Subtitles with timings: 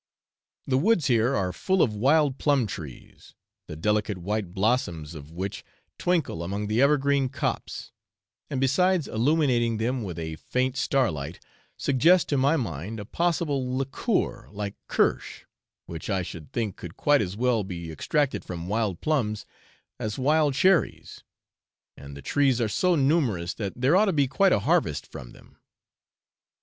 [0.65, 3.35] The woods here are full of wild plum trees,
[3.67, 5.63] the delicate white blossoms of which
[5.99, 7.91] twinkle among the evergreen copses,
[8.49, 11.39] and besides illuminating them with a faint starlight,
[11.77, 15.43] suggest to my mind a possible liqueur like kirsch,
[15.85, 19.45] which I should think could quite as well be extracted from wild plums
[19.99, 21.23] as wild cherries,
[21.95, 25.29] and the trees are so numerous that there ought to be quite a harvest from
[25.29, 25.57] them.